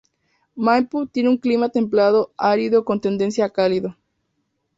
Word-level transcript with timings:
Maipú 0.55 1.05
tiene 1.05 1.29
un 1.29 1.37
clima 1.37 1.69
templado 1.69 2.33
árido 2.35 2.83
con 2.85 2.99
tendencia 3.01 3.45
a 3.45 3.51
cálido. 3.53 3.95